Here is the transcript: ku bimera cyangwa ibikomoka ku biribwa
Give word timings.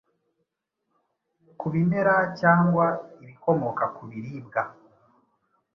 ku 1.59 1.65
bimera 1.73 2.15
cyangwa 2.39 2.85
ibikomoka 3.23 3.83
ku 3.95 4.01
biribwa 4.09 4.61